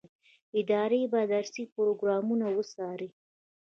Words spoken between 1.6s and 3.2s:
پروګرامونه وڅاري.